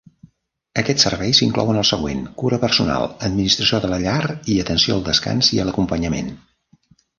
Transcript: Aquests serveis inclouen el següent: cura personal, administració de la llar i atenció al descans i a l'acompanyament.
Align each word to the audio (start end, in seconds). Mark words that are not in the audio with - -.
Aquests 0.81 1.03
serveis 1.07 1.41
inclouen 1.47 1.81
el 1.81 1.85
següent: 1.89 2.23
cura 2.39 2.59
personal, 2.65 3.07
administració 3.29 3.81
de 3.85 3.93
la 3.93 4.01
llar 4.07 4.25
i 4.55 4.59
atenció 4.65 4.99
al 4.99 5.07
descans 5.11 5.55
i 5.59 5.63
a 5.67 5.71
l'acompanyament. 5.71 6.35